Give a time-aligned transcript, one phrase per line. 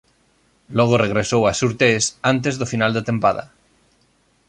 [0.77, 3.43] Logo regresou a Surtees antes do final da tempada.